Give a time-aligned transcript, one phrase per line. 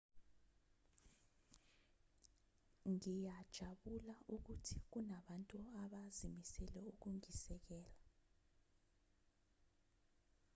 [2.91, 7.93] ngiyajabula ukuthi kunabantu abazimisele ukungisekela